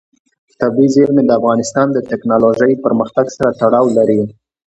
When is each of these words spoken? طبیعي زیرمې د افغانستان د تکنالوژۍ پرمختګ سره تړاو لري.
طبیعي 0.61 0.87
زیرمې 0.95 1.23
د 1.25 1.31
افغانستان 1.39 1.87
د 1.91 1.97
تکنالوژۍ 2.11 2.73
پرمختګ 2.85 3.25
سره 3.37 3.49
تړاو 3.61 3.85
لري. 3.97 4.21